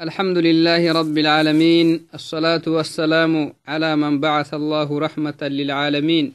[0.00, 6.32] الحمد لله رب العالمين الصلاة والسلام على من بعث الله رحمة للعالمين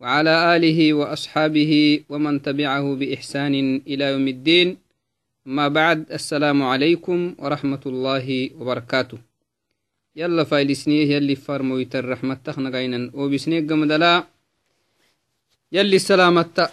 [0.00, 4.76] وعلى آله وأصحابه ومن تبعه بإحسان إلى يوم الدين.
[5.46, 9.18] ما بعد السلام عليكم ورحمة الله وبركاته.
[10.16, 14.24] يلا فايلسنيه يلي فرمويت الرحمة تخنقينا وبسنيق قمدلا.
[15.72, 16.68] يلي السلامة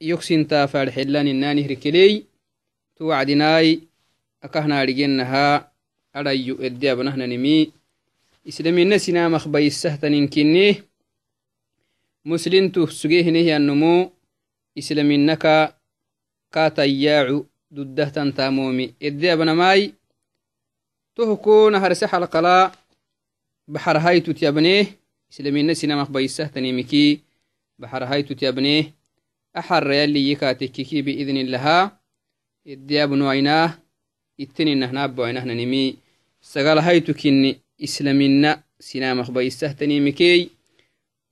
[0.00, 2.24] يكسن تافع الحلان الناني ركلي
[2.96, 3.87] توعدناي
[4.42, 5.54] akahnaadhigennahaa
[6.12, 7.72] adhayu eddeabanahnanimi
[8.44, 10.82] islamina sinamak bayissahtaninkinni
[12.24, 14.10] muslintu sugehinehyannumu
[14.74, 15.74] islaminaka
[16.54, 19.94] kaatayyaacu duddahtantaamoomi eddeabanamai
[21.14, 22.72] tohukuna harse xalqalaa
[23.72, 24.80] baxarhaitut yabnee
[25.30, 27.04] islamina sinamak bayissahtanimiki
[27.80, 28.92] baxarhaitut yabnee
[29.54, 31.02] axarra yalliyi kaatekkiki
[34.38, 35.98] illahaa eddeabnoainaa itteninahnaabbawainahnanimi
[36.40, 40.48] sagalahaytukinni islamina sinamak bayistahtanimikey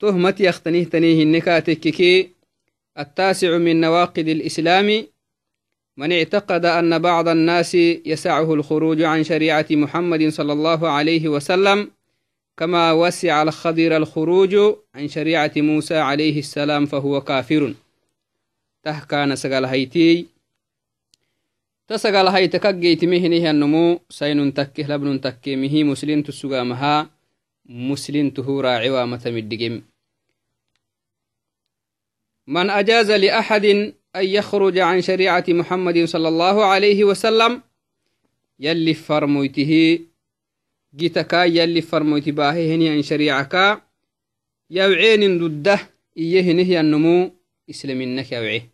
[0.00, 2.28] تهمت يختنيه النكاتككي
[2.98, 5.06] التاسع من نواقض الإسلام
[5.96, 11.90] من اعتقد أن بعض الناس يسعه الخروج عن شريعة محمد صلى الله عليه وسلم
[12.56, 14.56] كما وسع الخضر الخروج
[14.94, 17.74] عن شريعة موسى عليه السلام فهو كافر
[18.82, 20.26] تهكان سقال هيتي
[21.86, 27.06] tasagal haytakaggeitimihinihyannomu sainun takke labnun takke mihi muslintu sugamaha
[27.66, 29.82] muslintuhu raaciwamatamiddigem
[32.46, 33.64] من أجاز لأحد
[34.16, 37.62] أن يخرج عن شريعة محمد صلى الله عليه وسلم
[38.60, 39.98] يلي فرمويته
[40.94, 43.82] جيتكا يلي فرمويت باهي عن شريعك
[44.70, 45.78] يوعين ضده
[46.16, 47.34] إيه نهي النمو
[47.70, 48.70] إسلامنك يوعيه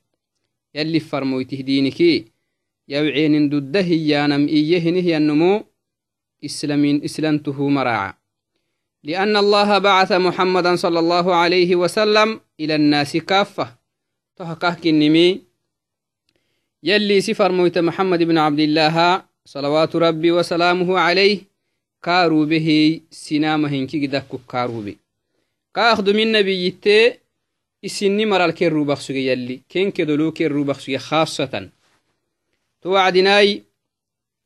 [0.74, 2.31] يلي فرمويته دينكي.
[2.90, 5.64] ضد هيانم إيه النمو
[6.44, 8.14] إسلامين إسلامته مراعا
[9.04, 13.76] لأن الله بعث محمدا صلى الله عليه وسلم إلى الناس كافة.
[14.36, 15.42] تحقق النمي
[16.82, 21.38] يلي سفر موت محمد بن عبد الله صلوات ربي وسلامه عليه
[22.02, 24.96] كارو به سنامهن كي قدك كارو به.
[25.74, 26.74] كأخذ من نبي
[27.84, 29.60] إسني مرال كيرو بخسوغي يلي.
[29.68, 31.68] كين كدلو كيرو بخسوغي خاصة.
[32.82, 33.62] توعدناي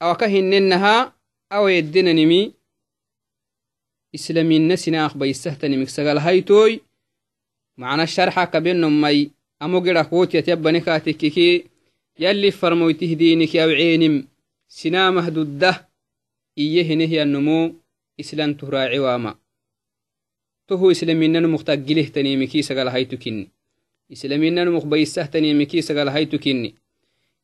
[0.03, 1.17] أو كهننها
[1.53, 2.53] أو يدننمي.
[4.15, 6.81] إسلامين سناخ بيستهتني مكسغال هايتوي.
[7.77, 9.31] معنا الشرحة كبين نمي.
[9.63, 11.65] أمو قرا قوتي تيبني كاتككي
[12.19, 14.29] يلي فرمويته دينك أو عينم.
[14.69, 15.89] سنامه ضده
[16.59, 17.75] إيه نهي النمو.
[18.21, 19.35] إسلام تهراعي واما.
[20.69, 23.17] تهو إسلامين مختقله تنيمكي سغال هايتو
[24.13, 26.39] إسلامين مخبيسه تنيمكي سغال هايتو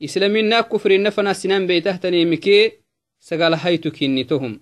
[0.06, 2.56] islamina kufrinna fana sinan beytahtanimike
[3.18, 4.58] sagalahaytukinnitohum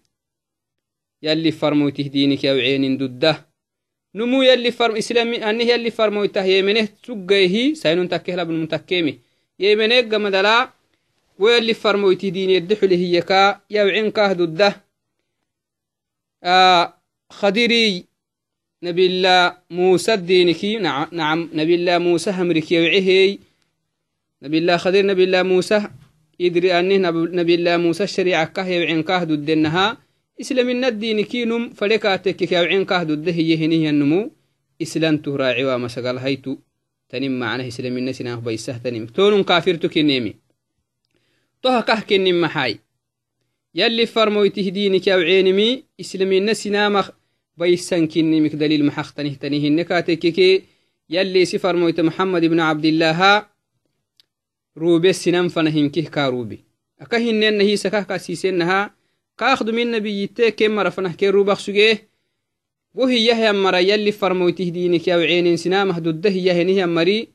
[1.23, 3.33] yalli farmoytih dinik yawcenin dudda
[4.15, 4.71] numu yalli
[5.49, 9.21] anih yalli farmoytah yemeneh suggayhi saynun takkehlabnum takkemi
[9.59, 10.73] yemeneh gamadala
[11.39, 14.69] wo yalli farmoytih diniyedde xulehiyeka yawcenkah dudda
[17.39, 18.05] khadiriy
[18.83, 23.50] nabila musa diniki nacam nabila musa hamrik yawcehey
[24.43, 25.81] نبي الله خضر نبي الله موسى.
[26.41, 29.99] يدري أنه نبي الله موسى الشريعة كه يوعين كه ضدنها
[30.41, 34.31] إسلام الدين كينم فلكاتك يوعين كه ضده يهنيه النمو
[34.83, 36.57] إسلام تهراعي ومسقال هيتو
[37.09, 39.07] تنم معناه إسلام الناس ناه بيسه تنم.
[39.07, 40.35] تون كافر تكنيمي
[41.63, 42.79] توها كه كنم محاي.
[43.75, 45.85] يلي فرمويته دينك يوعينمي.
[46.01, 47.11] إسلام الناس نامخ
[47.59, 50.65] بيسان كنمك دليل محختنه تنيه النكاتك
[51.11, 53.47] يلي سفر محمد بن عبد الله
[55.13, 56.65] sinan fana hinkih ka rube
[56.99, 58.91] aka hinenna hisakah kasiisenaha
[59.37, 62.09] kaakdu min nabiyitte ken mara fanah ken rubak suge
[62.95, 67.31] go hiyahyan mara yalli farmoytih dinik yawceenen sinamah dudda hiyahenihyan mari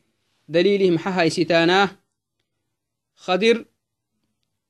[0.48, 2.06] dalilih maxa haysitaanah
[3.16, 3.66] خضر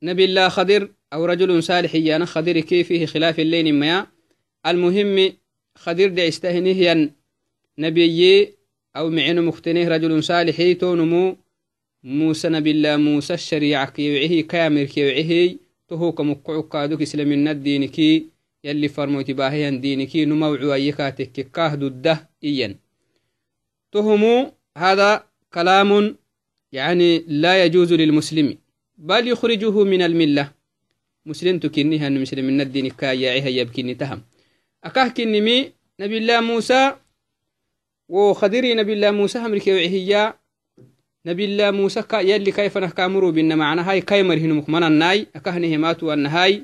[0.04, 4.08] نبي الله خضر أو رجل صالح يانا خضر كيف خلاف الليل ما
[4.66, 5.34] المهم
[5.76, 7.12] خضر دع استهنه
[7.78, 8.56] نبي
[8.96, 11.38] أو معين مختنه رجل صالح تونمو
[12.06, 15.58] موسى نبي الله موسى الشريعة كيوعيه كامر كيوعيه
[15.88, 18.30] تهوك مقعوك إسلام الدين كي
[18.64, 22.76] يلي فرموتي باهيا دينكي نموعو أيكاتك كاه ضده إيا
[23.92, 25.24] تهمو هذا
[25.54, 26.16] كلام
[26.72, 28.58] يعني لا يجوز للمسلم
[28.98, 30.52] بل يخرجه من الملة.
[31.26, 34.22] مسلم تكنيها أن مسلم الدين كايعيها يبكيني تهم.
[34.84, 36.96] أكاه كنمي نبي الله موسى
[38.10, 40.45] وخدري نبي الله موسى هم ركيوعيه
[41.26, 46.14] نبي الله موسى يلي كيف نحكامرو بنا معنا؟ هاي كايمر هنمك من الناي أكهنه ماتوا
[46.14, 46.64] أن هاي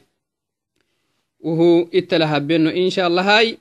[1.40, 3.58] وهو اتلهبنو إن شاء الله هاي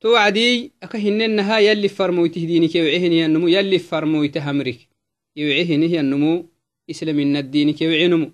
[0.00, 4.88] توعدي أكهننها يلي فرمويته دينك يوعهني النمو يلي فرمويته أمريك
[5.36, 6.46] يوعهني النمو
[6.90, 8.30] إسلام الدين كيوعنمو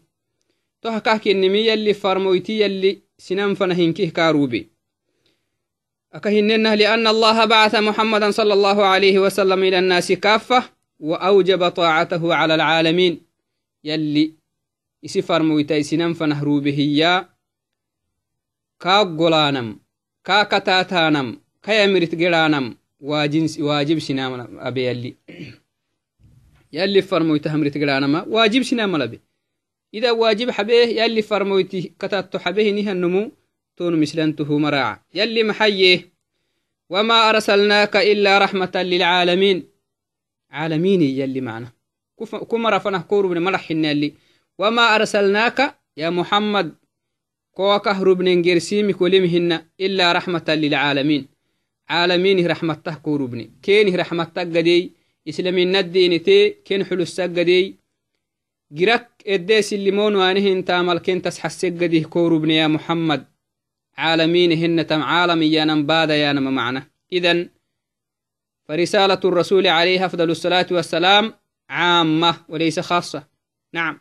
[0.83, 4.69] توحكاك النمي يلي فرمويتي يلي سنان فنهنكيه كاروبي.
[6.13, 10.78] أكهننه لأن الله بعث محمدا صلى الله عليه وسلم إلى الناس كافة.
[11.01, 13.21] وأوجب طاعته على العالمين.
[13.85, 14.35] يلي
[15.05, 17.29] إسفر مويتاي سنم فنهرو بهيا
[18.85, 19.79] يا قولانم
[20.25, 25.17] كا كتاتانم كا واجنس واجب سنام أبي يلي.
[26.73, 29.21] يلي فرمويتا همرت قرانم واجب سنام أبي.
[29.95, 33.33] إذا واجب حبيه يلي فرمويت كتاتو حبيه نيها النمو
[33.77, 36.13] تون مسلنته مراع يلي محييه
[36.91, 39.78] وما أرسلناك إلا رحمة للعالمين.
[40.51, 41.73] عالمين يلي معنا.
[42.51, 44.15] كما رفنه كورو من مرح اللي
[44.59, 46.75] وما أرسلناك يا محمد.
[47.53, 51.29] كوكه ربن جرسيمي كلمهن إلا رحمة للعالمين.
[51.89, 54.93] عالمين رحمته كوربني كين رحمته قدي.
[55.29, 56.51] إسلامين الدين تي.
[56.51, 57.77] كين حلو السقدي
[58.73, 63.27] جرك إديس الليمون وانهن تامل كين تسحس قديه كوربني يا محمد.
[63.97, 66.87] عالمين هن تم عالمي يا نمبادا يا نم معنا.
[67.13, 67.49] إذن
[68.69, 71.35] فرسالة الرسول عليه أفضل الصلاة والسلام
[71.71, 73.27] عامة وليس خاصة.
[73.73, 73.99] نعم.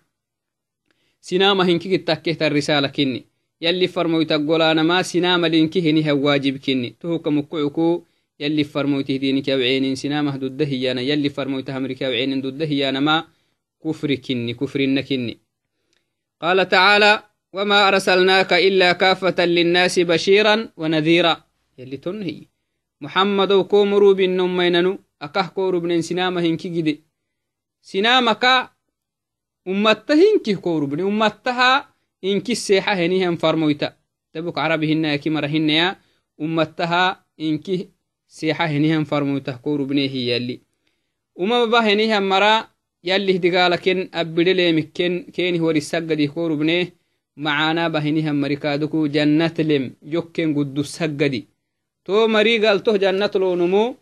[1.21, 3.25] سنام هنكي التكيت الرسالة كني
[3.61, 8.03] يلي فرمويت قولانا ما سنام لينكي هني واجب كني تهوك مكعكو
[8.39, 13.27] يلي فرمويت دينك وعين سنام ضده يانا يلي فرمويت أمريكا وعين ضده يانا ما
[13.83, 15.37] كفر كني كفر كني
[16.41, 17.23] قال تعالى
[17.53, 21.43] وما أرسلناك إلا كافة للناس بشيرا ونذيرا.
[21.77, 22.56] يلي تنهي.
[23.01, 27.03] محمد كومرو بن نميننو أكه كورو بن سنام هنكي جدي
[27.81, 28.45] سنامك
[29.67, 31.87] ummatta hinkih korubni ummattaha
[32.21, 33.87] inki seexa henihan farmoyta
[34.33, 35.99] tabuk carabihina yaki marahinaya
[36.39, 37.89] ummattaha inki
[38.27, 40.61] seexa henihan farmoyta korubnehi yalli
[41.35, 42.71] umamaba henihan mara
[43.03, 46.77] yallih digalaken abbidelemikken kenih warisagadih korubne
[47.35, 49.11] macaanaba henihan marikaduku
[52.07, 53.97] jannatlem yokken guddusagadi to marigaltoh jannatlonumu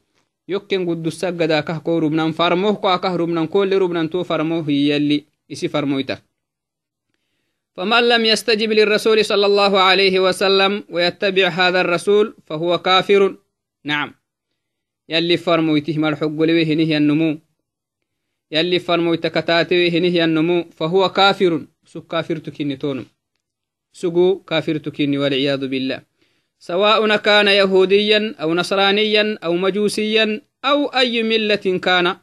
[0.47, 6.17] yokken guddusagada kah korubnan farmoh ko akah rubnan kole rubnan to farmoh yalli isi فرمويتا
[7.75, 13.35] فمن لم يستجب للرسول صلى الله عليه وسلم ويتبع هذا الرسول فهو كافر
[13.83, 14.13] نعم.
[15.09, 17.37] يلي فرمويته مرحق لويه نهي النمو
[18.51, 23.05] يلي فرمويت كتاتويه نهي النمو فهو كافر سو كافر تكيني تونم
[23.93, 26.14] سقو كافر تكيني والعياذ بالله.
[26.59, 32.17] سواء كان يهوديا أو نصرانيا أو مجوسيا أو أي ملة كان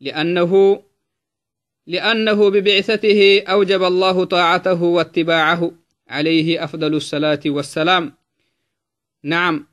[0.00, 0.82] لأنه
[1.86, 5.72] لأنه ببعثته أوجب الله طاعته واتباعه
[6.08, 8.12] عليه أفضل الصلاة والسلام.
[9.22, 9.66] نعم.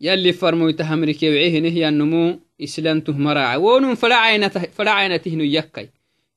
[0.00, 5.88] يلي فرمو تهمرك يوعيه نهي النمو إسلانته مراعي ونم فلا عينته يكي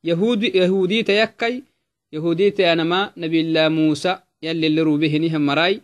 [0.03, 1.63] يهود يهودي تيكي
[2.13, 5.81] يهودي تيانما نبي الله موسى يلي اللي روبه نهم مراي.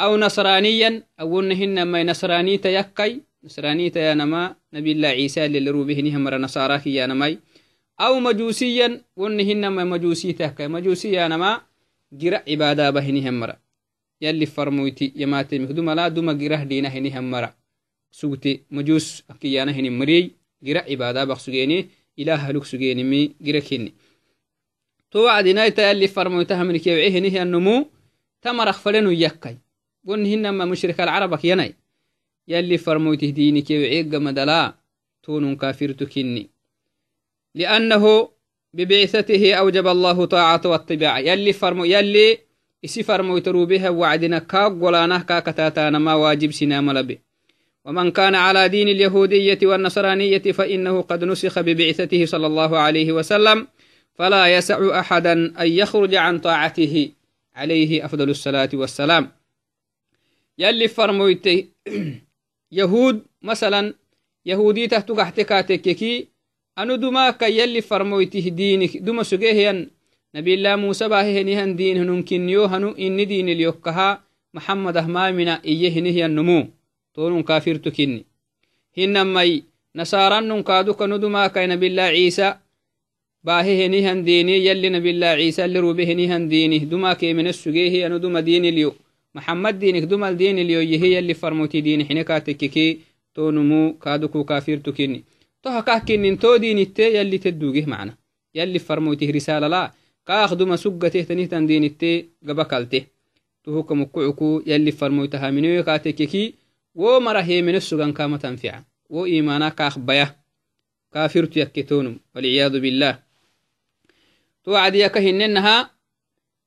[0.00, 6.24] أو نصرانيا أو نهن ما نصراني تيكي نصراني تيانما نبي الله عيسى اللي روبه نهم
[6.24, 7.38] مرا نصاراك يانماي
[8.00, 11.60] أو مجوسيا ونهن ما مجوسي تهكا مجوسيا نما
[12.12, 13.56] جرع عبادة بهني همرا
[14.20, 17.54] يلي فرمويتي يماتي مخدوم لا دوما جرح دينا هني همرا
[18.10, 20.30] سوتي مجوس أكيانا هني مري
[20.62, 23.92] جرع عبادة بخسجيني إله لك سجيني مي جركيني
[25.10, 27.86] تو وعدنا يلي فرمويتها من كيوعيه هني النمو
[28.42, 29.56] تمرخ فلنو يكاي.
[30.06, 31.74] ونهن ما مشرك العرب يناي
[32.48, 34.74] يلي فرمويته ديني كيوعيه قمدلا
[35.22, 36.50] تونون كافر تكيني.
[37.54, 38.28] لأنه
[38.74, 42.38] ببعثته أوجب الله طاعة والطباع يلي فرمو يلي
[43.44, 47.20] بها وعدنا كاق ولا نهكا كتاتانا ما واجب سنام لبي
[47.84, 53.66] ومن كان على دين اليهودية والنصرانية فإنه قد نسخ ببعثته صلى الله عليه وسلم
[54.14, 57.10] فلا يسع أحدا أن يخرج عن طاعته.
[57.54, 59.35] عليه أفضل الصلاة والسلام.
[60.58, 61.46] يلي فرمويت
[62.72, 63.94] يهود مثلا
[64.46, 66.28] يهودي تحتك احتكاتك
[66.76, 69.88] anu dumaka yalli farmoytih diinik duma sugehiyan
[70.36, 74.20] nabilah musa bahehenihan diin hununkinniyo hanu inni diiniliyokkaha
[74.52, 76.68] maxamad ahmaamina iye hinihyannumu
[77.16, 78.28] tonun kafirtu kinni
[78.92, 79.64] hinamai
[79.96, 82.60] nasarannun kaaduka nu dumakai nabilah ciisa
[83.40, 85.80] bahehenihan diini yalli nabilah ciisa li
[89.36, 92.24] diini dumakemine sugehi anu duma diiniliyo maxamad diinik dumal diiniliyo yehi yalli farmoyti diini xine
[92.24, 93.00] kaatekkiki
[93.34, 95.24] tonumu kaaduku kafirtu kinni
[95.62, 98.16] toha kahkinin todinitte yalli teddugeh macna
[98.54, 99.92] yalli farmoytih risala la
[100.24, 102.10] kaakduma suggateh tanihtan dinitte
[102.42, 103.06] gaba kalte
[103.62, 106.54] tuhuka mukucuku yalli farmoytaha minoyo katekeki
[106.94, 110.34] wo mara hemene sugan kama tanfica wo imana kaak baya
[111.12, 113.18] kafirtu yakketonum walciyadu billah
[114.64, 115.90] to wacdiyaka hinenaha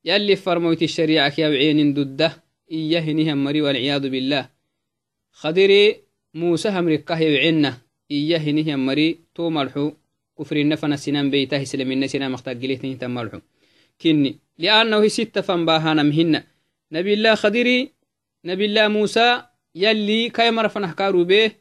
[0.04, 1.94] yalli farmoyti shariicak yawcenin
[2.70, 4.50] dudda iya hinihan mari walciyadu billah
[5.42, 9.98] khadiri musa hamrikah yawcenna iya hinihan mari to malxu
[10.36, 13.42] kufrinna fana sinan beytah islamina sina maktagilihtintan malxu
[13.98, 16.44] kinni liannahu sitta fanbahanam hinna
[16.92, 17.92] nabilah khadiri
[18.46, 21.58] nabilah musa yalli kay maraf fanah karube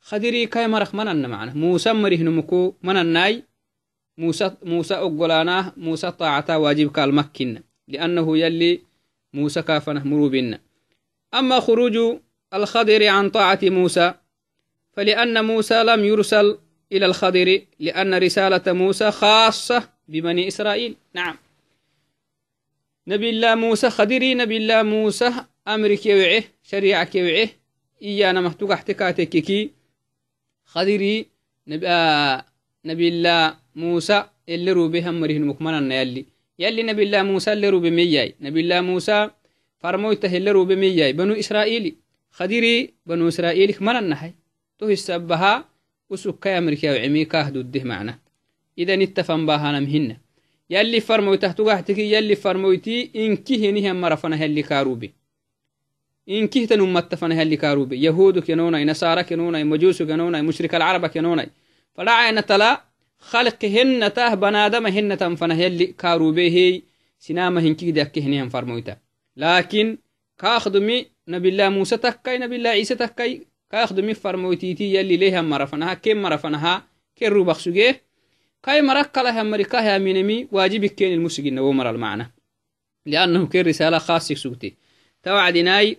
[0.00, 3.42] khadiri kay maraf mananna macna musa marihnumuku manannai
[4.16, 8.91] musa musa oggolaanah musa taacata waajibka almakkinna liannahu yalli
[9.32, 10.58] musa kafanah murubinna
[11.34, 11.98] أما خروج
[12.54, 14.14] الخضر عن طاعة موسى
[14.92, 16.58] فلأن موسى لم يرسل
[16.92, 20.96] إلى الخضر لأن رسالة موسى خاصة ببني إسرائيل.
[21.14, 21.36] نعم.
[23.06, 25.32] نبي الله موسى خدري نبي الله موسى
[25.68, 27.48] أمرك يوعه شريعك يوعه
[28.02, 29.70] إيانا محتوك احتكاتك
[30.64, 31.26] خدري
[31.68, 32.44] نبي, آه
[32.84, 36.31] نبي الله موسى اللي روبه أمره مكمنا يلي.
[36.62, 39.30] يلي نبي الله موسى اللي روبه مياي نبي الله موسى
[39.82, 41.92] فرمويته اللي روبه مياي بنو إسرائيلي.
[42.38, 44.32] خديري بنو إسرائيل من النهي
[44.78, 45.52] تو السبها
[46.10, 48.18] وسكا أمريكا وعمي كاهدو الده معنا.
[48.78, 50.16] إذا نتفن باها نمهن.
[50.70, 55.12] يلي فرمويته تقاحتك يلي فرمويتي إنكي هنيها مرفنا هلي كاروبي.
[56.28, 58.04] إنكي تنمتفنا هلي كاروبي.
[58.04, 61.46] يهود كنونا نصارى كنونا مجوس كنونا مشرك العرب كنونا
[61.94, 62.91] فلا عين تلا
[63.22, 66.82] خلق هن تاه بنادم هن تنفنا هلي كاروبي هي
[67.18, 68.96] سنامة هنكي دك هنيها فرمويته
[69.36, 69.98] لكن
[70.38, 76.16] كاخدمي نبي الله موسى تكاي نبي الله عيسى تكاي كاخدمي فرموتيتي يلي ليها مرفنها كم
[76.22, 76.86] مرفنها؟
[77.18, 78.02] كن روبخ سجيه
[78.62, 82.32] كاي مرك لها أمريكا يا مينمي واجب كين المسجين ومر المعنى
[83.06, 84.74] لأنه كان رسالة خاصة سوتي
[85.22, 85.98] توعدناي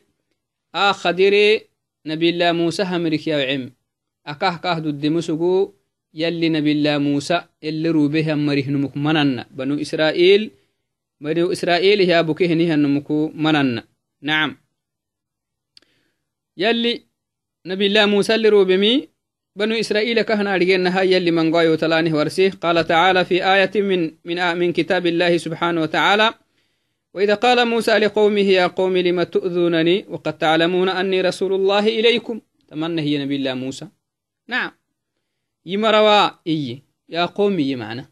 [0.76, 1.62] آخدري
[2.06, 3.72] نبي الله موسى أمريكا وعم.
[4.28, 5.74] أكاه كاه ضد مسجو
[6.14, 9.46] يلي نبي الله موسى اللي روبه أمريه نمك منن.
[9.52, 10.52] بنو إسرائيل
[11.22, 13.82] بنو إسرائيل يا بكيه نيها نمكو منن.
[14.22, 14.58] نعم.
[16.58, 17.04] يلي
[17.66, 19.10] نبي الله موسى اللي روبمي
[19.56, 22.52] بنو إسرائيل كهنا رجينا هاي يلي من قايو تلانه ورسيه.
[22.62, 26.34] قال تعالى في آية من من من كتاب الله سبحانه وتعالى
[27.14, 33.02] وإذا قال موسى لقومه يا قوم لم تؤذونني وقد تعلمون أني رسول الله إليكم؟ تمنى
[33.02, 33.88] هي نبي الله موسى.
[34.48, 34.72] نعم.
[35.66, 38.10] يمروا إي يا قومي معنا.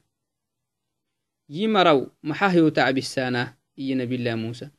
[1.50, 4.70] يمروا محاهيو تعب السانة إي نبي الله موسى.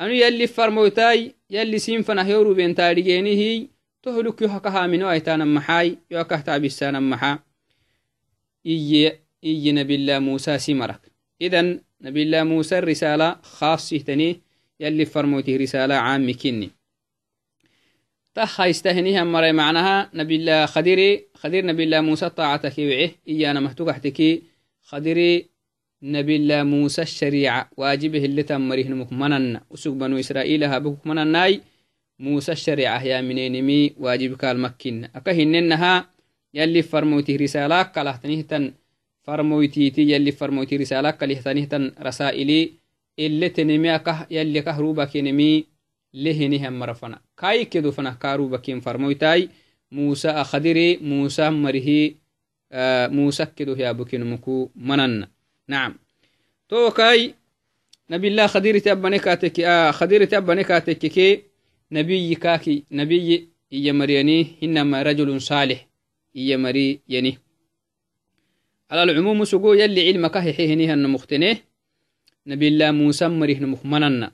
[0.00, 3.68] أنو يلي فرموتاي يلي سيم فنهيورو بين تاريجيني هي
[4.02, 7.38] تهلك يحقها منو أيتانا محاي يوكه تعب السانة محا.
[8.66, 11.00] إي إي نبي الله موسى سيمرك.
[11.40, 14.40] إذن نبي الله موسى الرسالة خاصة تني
[14.80, 16.70] يلي فرموتي رسالة عام مكيني
[18.34, 23.10] تخايستهنيها مري معناها نبي الله خديري خدير نبي الله موسى طاعتك وعه.
[23.28, 23.90] إيانا مهتوك
[24.82, 25.46] خديري
[26.02, 27.70] نبي الله موسى الشريعة.
[27.76, 29.60] واجبه اللي تمريه نمك منن.
[29.70, 31.60] وسوق بنو إسرائيل هابوك منناي
[32.18, 33.92] موسى الشريعة يا منين مي.
[34.00, 36.10] واجبك المكين أكهننها
[36.54, 38.72] يلي فرموتي رسالك قاله تنهتن
[39.22, 40.02] فرموتي تي.
[40.02, 42.72] يلي فرموتي رسالك قاله تنهتن رسائلي.
[43.18, 45.71] اللي تنمي أكه يلي كهروبك نمي
[46.14, 47.20] كنمي لهنهم مرفنا.
[47.36, 49.48] كاي كدو فنا كاروبا كين فرموتاي
[49.92, 52.14] موسى أخدري موسى مريه
[52.72, 55.26] آه موسى كدو يا بكينمكو منن.
[55.68, 55.98] نعم.
[56.68, 57.34] تو كاي
[58.10, 61.42] نبي الله خديري تأبني كاتك آه خديري تأبني كاتك كي
[61.92, 65.88] نبي كاكي نبي إيا مرياني إنما رجل صالح
[66.36, 67.38] إيا مري يني.
[68.90, 71.58] على العموم سقو يلي علمك موسى مريه نمخمننا
[72.46, 74.32] نبي الله موسى مريه نمخمننا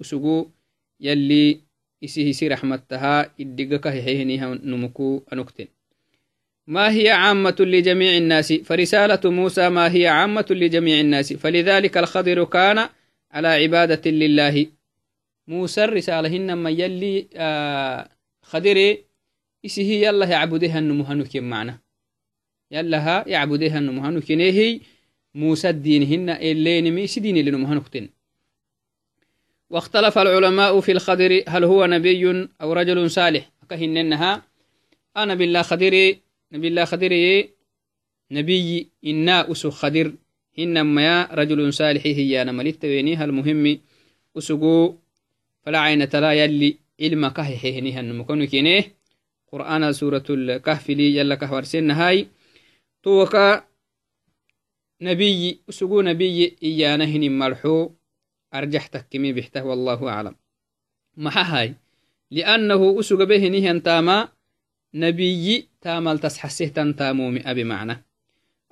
[0.00, 0.46] وسقو
[1.00, 1.60] يلي
[2.04, 5.66] إسيه سي رحمتها إدقك هيحيهنيها نمكو أنكتن.
[6.66, 12.88] ما هي عامة لجميع الناس؟ فرسالة موسى ما هي عامة لجميع الناس؟ فلذلك الخضر كان
[13.30, 14.66] على عبادة لله.
[15.48, 18.08] موسى الرسالة هنما يلي آه
[18.42, 19.04] خدري
[19.64, 21.78] إسيه يلا يعبدها النمهنك معنا.
[22.70, 24.80] يلا يعبدها النمهنك نهي
[25.34, 28.08] موسى الدين هن اللي نمي سدين اللي نمهنكتن
[29.70, 33.50] واختلف العلماء في الخضر هل هو نبي أو رجل صالح.
[33.70, 34.42] كهننها
[35.16, 36.18] أنا بالله خدري
[36.52, 37.50] نبي الله خدري
[38.30, 40.12] نبي إنا أسو خدر.
[40.58, 43.78] هنما يا رجل صالح هي أنا ملت ويني المهم
[44.38, 44.94] أسقو
[45.62, 48.94] فلا عين تلا يلي علم كهحهنها النمكن كينيه
[49.52, 52.26] قرآن سورة الكهف لي يلا كهور سن
[53.02, 53.64] توكا
[55.02, 57.90] نبي سقو نبي إيانا هن مرحو
[58.54, 60.34] أرجح تكمي بحته والله أعلم.
[61.16, 61.74] محهاي
[62.30, 64.28] لأنه أسوق به نهن تاما
[64.94, 68.04] نبي تامل تسحسه تنتامومي أبي معنى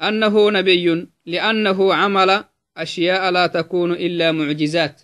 [0.02, 2.44] أنه نبي لأنه عمل
[2.76, 5.02] أشياء لا تكون إلا معجزات.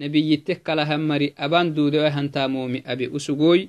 [0.00, 3.68] نبي تكلا همري أبان دودو هنتامومي أبي أسوغوي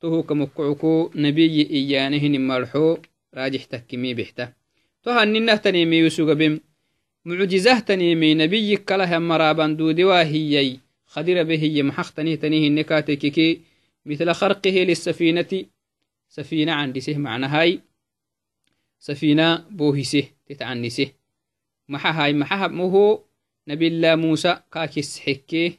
[0.00, 2.96] تهو كمكعكو نبي إيانهن مرحو
[3.34, 4.59] راجح تكمي بحته.
[5.02, 6.60] تهننه تنيمي يسوغ بم
[7.24, 13.60] معجزه تنيمي نبي كلا همرا أبان دودو هيي خدر به محخ تنيه تنيه النكاتككي
[14.06, 15.66] مثل خرقه للسفينة
[16.28, 17.80] سفينة عندسه معنى هاي
[18.98, 21.12] سفينة بوهسه تتعنسه
[21.88, 23.24] محا هاي محا مهو
[23.68, 25.78] نبي الله موسى كاكس حكي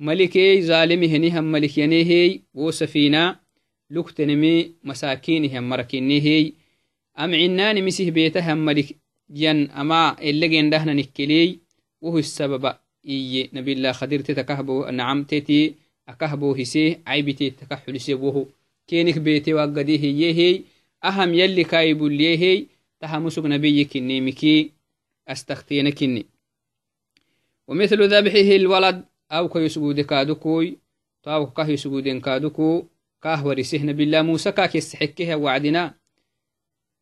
[0.00, 3.36] ملكي ظالمي هني هم ملك ينيهي وسفينة
[3.90, 6.52] لكتنمي مساكيني هم مركينيهي
[7.18, 8.96] أم عناني مسيه بيته هم ملك
[9.30, 11.58] ين أما اللقين دهنا نكلي.
[12.00, 12.76] وهو السبب
[13.08, 15.74] إي نبي الله خدير تتكهبو نعم تتي
[16.08, 18.44] أكهبو هسيه عيبتي تكحلسي وهو
[18.86, 20.62] كينك بيتي وقدي هي هي
[21.04, 22.66] أهم يلي كايبو لي هي.
[23.00, 24.70] تهمسك نبي كني مكي
[25.28, 26.26] أستختين كني.
[27.68, 30.78] ومثل ذبحه الولد أو كي يسجود كادوكوي
[31.26, 32.84] أو كه يسجود كادوكو.
[33.22, 35.94] كاه ورسه نبي الله موسى كاك يستحكها وعدنا.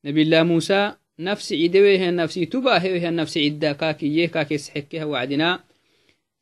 [0.04, 5.64] نبي الله موسى نفس عدوه نفسي تباهه نفس عدا كاك يه كاك يستحكها وعدنا.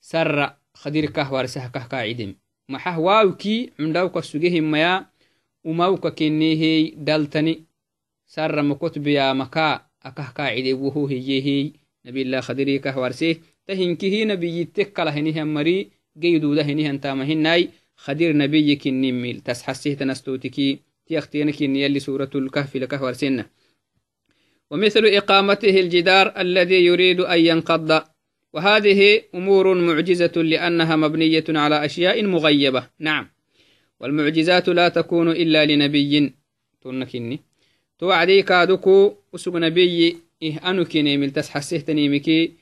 [0.00, 2.34] سر خدير كه ورسه كه كاعدم
[2.72, 5.10] maxah waawki cundawka sugehimaya
[5.64, 7.66] umawka kenehey daltani
[8.24, 15.48] sarra makot beyamaka akah kaacidewoho hiyehey nabilah khadiri kah warse ta hinkihi nabiyite kala henihan
[15.48, 17.70] mari geyduda henihan tamahinai
[18.04, 23.46] khadir nabiyi kinimil tas hasihtanastotiki tiyaktiyana kini yalli سورة الكهف لكه ورسنا
[24.70, 28.02] ومثل إقامته الجدار الذي يريد أن ينقض.
[28.52, 32.88] وهذه أمور معجزة لأنها مبنية على أشياء مغيبة.
[32.98, 33.28] نعم.
[34.00, 36.32] والمعجزات لا تكون إلا لنبي.
[36.82, 37.40] تنكني
[37.98, 42.52] توعدي كادوكو أسوق نبي إه أنكني من تسحسه تنيمكي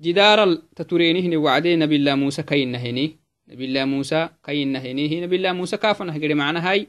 [0.00, 3.16] جدار تترينه وعدي نبي الله موسى كين نهني
[3.48, 6.86] نبي الله موسى كين نهني نبي الله موسى كافا نهجري معنا هاي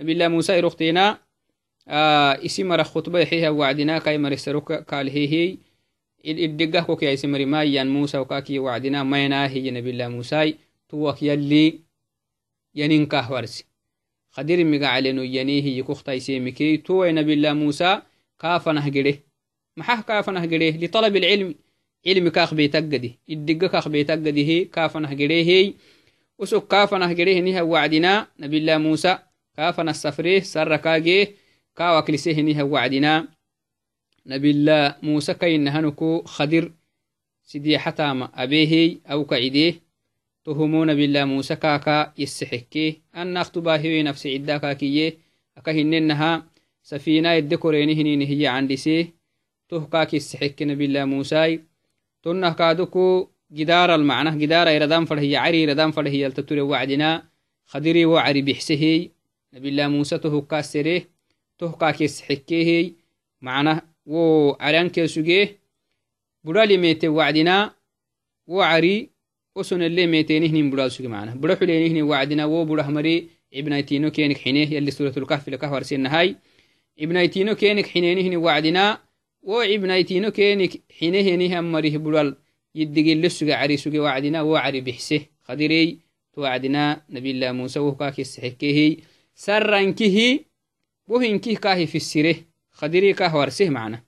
[0.00, 1.18] نبي الله موسى يرختينا
[1.88, 5.58] آه اسم رخ خطبة حيها وعدنا كاي مرسروك قال هي هي
[6.24, 10.58] iddigah kokyaisimarimaiyan musa wakaki wacdina maynaahiya nabilah musai
[10.88, 11.84] tuwak yalli
[12.74, 13.64] yaninkah warsi
[14.34, 18.02] kadir migacaleno yanihiyi kuktaisemikei tuwai nabilah musa
[18.36, 19.22] kaafanah gede
[19.76, 21.67] maxah kaafanah gede liطalab ilcilmi cilmi kaak
[22.04, 25.76] beetaggadi iddiga kaak beetaggadihe kaafanah gedehey
[26.38, 31.34] usuk kaafanah gedehiniha wacdina nabilah musa kaafanah safreh sarra kaagee
[31.74, 33.28] kaawaklisehiniha wacdina
[34.28, 36.72] نبيلا موسى كين هنكو خدر
[37.44, 39.74] سيدي حتام أبيهي أو كعيديه
[40.44, 45.18] تهمو نبيلا موسى كاكا يسحكي أن أختبا هي نفس عدا كاكيه
[45.56, 46.46] أكهننها
[46.82, 49.14] سفينة الدكورينهن هي عندسيه
[49.68, 51.60] تهكاك يسحك نبيلا موسى
[52.22, 57.22] تنه كادوكو جدار المعنى جدار إردان فرهي عري إردان فرهي التتوري وعدنا
[57.66, 59.10] خدري وعري بحسهي
[59.54, 61.08] نبي الله موسى تهكا سريه
[61.58, 62.92] تهكاك يسحكيه
[63.40, 65.58] معنى wo carianke suge
[66.44, 67.74] budali mete wacdina
[68.46, 69.10] wo cari
[69.54, 74.90] osonele metenihnin budal suge mana buda xulenihni wacdina wo budah mari ibnaitino kenik xine yalli
[74.96, 76.36] suratulkahfilakah warsinahai
[76.96, 78.98] ibnaitino kenik xinenihni wacdina
[79.48, 82.28] wo ibnaitino kenik xinehenihan marih budal
[82.78, 85.88] yiddigile suge cari suge wacdina wo cari bixse kadirey
[86.32, 86.82] to wacdina
[87.12, 88.86] nabilah musa wohkakisexekehi
[89.44, 90.28] sarrankihi
[91.10, 92.34] wohinkih kahi fissire
[92.78, 94.02] خدري كه ورسه معنا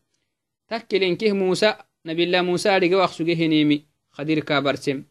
[0.68, 1.74] تكلين كه موسى
[2.06, 5.02] نبي الله موسى رجع وخسجه هنيمي خدير كابرسم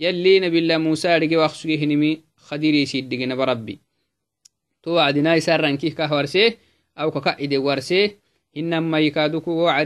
[0.00, 3.80] يلي نبي الله موسى رجع وخسجه هنيمي خدير يسيد دجنا بربي
[4.82, 6.54] تو عدنا يسرن كه كه ورسه
[6.98, 7.10] أو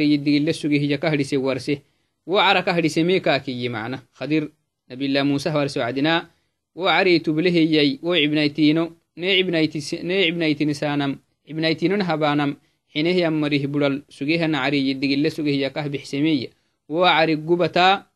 [0.00, 1.78] يدي لسجه هي كهرس ورسه
[2.26, 4.52] وعرى كهرس ميكا كي معنا خدير
[4.90, 6.30] نبي الله موسى ورسه عدنا
[6.74, 12.56] وعري تبله يي وعبنيتينو نعبنيتي نعبنيتي نسانم ibnaitinon habanam
[12.92, 16.48] xinehyan marih budal sugehana cari yiddigile sugehiyakah bixsemiya
[16.88, 18.06] wo cari gubata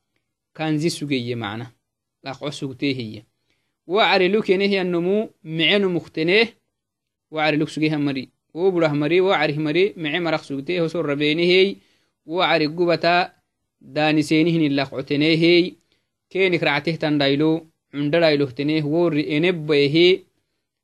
[0.52, 1.72] kanzi sugeye macna
[2.24, 3.22] laqco sugtehiya
[3.86, 6.52] wo cari lukenehyan nomu micenu mukteneh
[7.32, 11.02] wo cari luk sugehan mari wo budah mari wo carih mari mice marak sugteh hoso
[11.02, 11.68] rabenehey
[12.26, 13.14] wo cari gubata
[13.80, 15.76] daanisenihni laqcotenehey
[16.30, 20.08] kenik ractehtan dhaylo cunda dhaylohteneh wo enebbayehe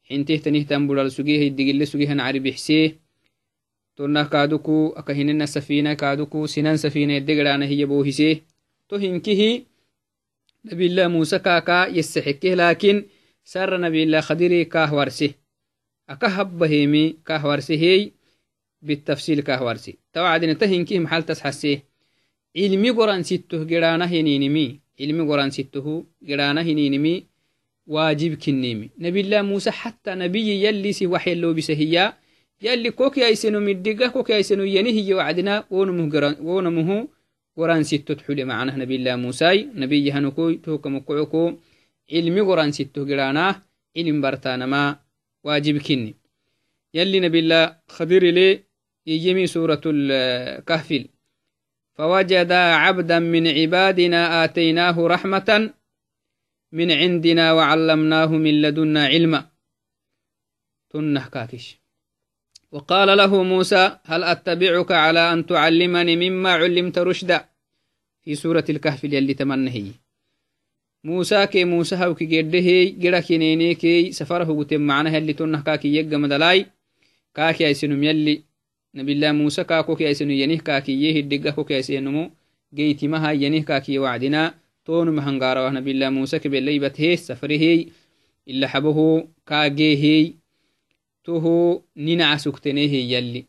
[0.08, 2.94] xintehtanihtan budal sugeh digile sugehan cari bixsee
[3.96, 8.42] tonah kaaduku aka hinena safina kaaduku sinan safina eddegerana hiya bohise
[8.88, 9.66] to hinkihi
[10.64, 12.96] nabilah musa kaka yesexekeh lakin
[13.44, 15.28] sara nabilah khadiri kah warse
[16.12, 18.12] aka habbahemi kah warse hey
[18.82, 21.84] بالتفصيل كهوارسي توعدنا تهنكيه محل تسحسيه
[22.56, 27.29] علمي قران سته قرانا هنينمي علمي قران سته قرانا هنينمي
[27.86, 28.90] واجب كنيمي.
[28.98, 32.12] نبي الله موسى حتى نبي يلي سي وحي اللو بسهيا
[32.62, 35.64] يلي كوك يايسنو مدقة كوك يايسنو ينهي وعدنا.
[35.70, 37.08] ونمه
[37.56, 38.76] قران سته تحولي معنا.
[38.76, 41.52] نبي الله موسى نبي هنكوي توك مقعكو
[42.12, 43.62] علمي قران سته قرانا.
[43.96, 44.96] علم برتانا ما
[45.44, 46.14] واجب كني.
[46.94, 48.60] يلي نبي الله خبير لي
[49.06, 51.04] يجمي سورة الكهف.
[51.94, 55.70] فوجد عبدا من عبادنا آتيناه رحمة
[56.72, 59.48] من عندنا وعلمناه من لدنا علما.
[60.90, 61.78] تنه كاكش
[62.72, 67.48] وقال له موسى هل أتبعك على أن تعلمني مما علمت رشدا؟
[68.22, 69.86] في سورة الكهف يلي تمنهي
[71.04, 72.68] موسى كي موسى هوكي جده
[73.00, 76.66] جرا كنيني كي سفره قتم معناها اللي تنه كاكي يجا مدلاي.
[77.34, 78.50] كاكي أيسنم يلي
[78.94, 82.30] nabilah musa kaa kokiyaisenu yenih kaakiye hiddiga kokiyaisenumu
[82.74, 83.34] geytimaha
[84.88, 87.92] yenih kaakiye wacdina tonuma hangarawah nabilah musa kebelaibathee safrehey
[88.46, 90.34] ila xaboho kaageehey
[91.22, 93.46] toho ninaca suktenehey yalli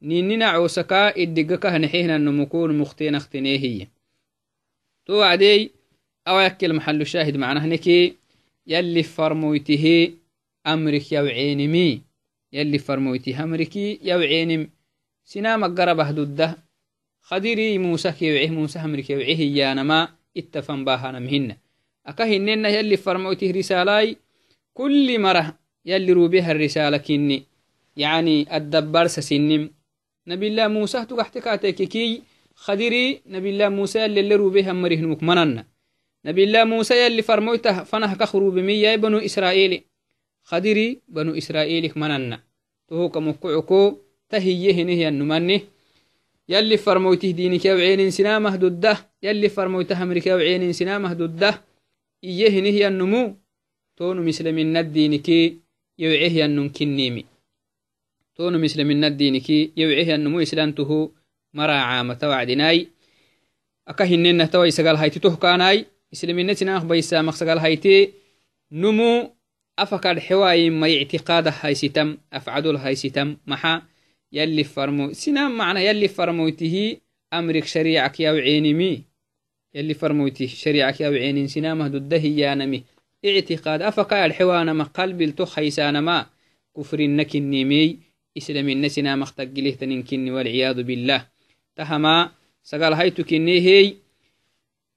[0.00, 3.86] nininacoosaka iddiga kahnexehnanumukun mukteenaktenehiya
[5.04, 5.70] to wacdey
[6.24, 8.14] awayakkel maxalu shaahid macnahneke
[8.66, 10.14] yalli farmoytihe
[10.64, 12.02] amrik yawceenimi
[12.54, 14.70] يلي فرمويتي همركي يوعينم
[15.24, 16.56] سنام قربه ضده
[17.22, 21.56] خديري موسى كيوعيه موسى همركي يوعيه يانما اتفن باهانا مهن
[22.06, 24.16] أكهننا يلي فرمويتي رسالاي
[24.74, 27.42] كل مرة يلي روبيها الرسالة كني
[27.96, 29.70] يعني الدبار سسنم
[30.26, 32.22] نبي الله موسى تقحتكاتك كي
[32.54, 35.64] خديري نبي الله موسى يلي اللي روبيها مريهن مكمنن
[36.24, 39.18] نبي الله موسى يلي فرمويته فنه كخرو بمية بنو
[46.48, 51.62] يلي فرموته دينك وعين سنامه ضده يلي فرموته أمريكا وعين سنامه ضده
[52.24, 53.36] إيه نهي النمو.
[53.96, 55.28] تونو مسلمين الدينك
[55.98, 57.24] يوعيه النم كنيمي.
[58.36, 61.10] تونو مسلمين الدينك يوعيه النمو إسلامته
[61.54, 62.88] مرا عامة وعدناي
[63.88, 65.86] أكهننا توي سقال هايتي تهكاناي.
[66.12, 68.12] مسلمين سنامه بيسامخ سقال هايتي.
[68.72, 69.34] نمو
[74.34, 76.10] يلي فرمو سنا معنى يلي
[76.60, 76.96] هي
[77.32, 79.02] أمرك شريعك يا عينمي
[79.74, 82.82] يلي فرموته شريعك يا عيني سنا مهدود دهي يانمي
[83.24, 86.26] اعتقاد أفقا الحوان ما قلب التخيسان ما.
[86.76, 87.98] كفر النك النيمي
[88.38, 91.26] إسلام النسنا مختق له تننكني والعياذ بالله.
[91.76, 92.30] تهما
[92.62, 93.94] سقال هيتو كنيهي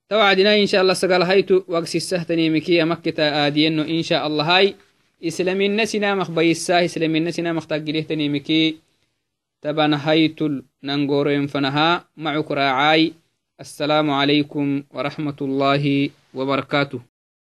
[0.08, 4.74] توعدنا إن شاء الله سقال هيتو وقس السهتني مكي مكتا آدينو إن شاء الله هاي.
[5.24, 8.87] إسلام النسنا مخبيساه إسلام النسنا مختق له تنمكي
[9.62, 13.12] تبان هيتل ننغورين فنها معك راعاي.
[13.60, 17.00] السلام عليكم ورحمة الله وبركاته.